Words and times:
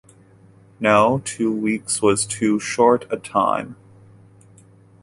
No, 0.79 1.21
two 1.23 1.53
weeks 1.53 2.01
was 2.01 2.25
too 2.25 2.59
short 2.59 3.05
a 3.11 3.17
time. 3.17 3.75